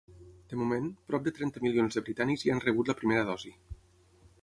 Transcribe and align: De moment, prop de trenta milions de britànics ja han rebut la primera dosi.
De 0.53 0.57
moment, 0.61 0.87
prop 1.11 1.27
de 1.27 1.35
trenta 1.41 1.63
milions 1.67 1.99
de 1.99 2.05
britànics 2.09 2.49
ja 2.49 2.57
han 2.57 2.65
rebut 2.67 2.93
la 2.93 2.99
primera 3.03 3.31
dosi. 3.33 3.57